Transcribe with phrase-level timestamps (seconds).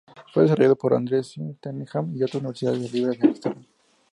[0.33, 1.39] Fue desarrollado por Andrew S.
[1.59, 3.67] Tanenbaum y otros en la Universidad Libre de Ámsterdam.